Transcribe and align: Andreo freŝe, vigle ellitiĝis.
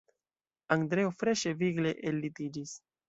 Andreo 0.75 1.11
freŝe, 1.19 1.53
vigle 1.61 1.93
ellitiĝis. 2.13 2.75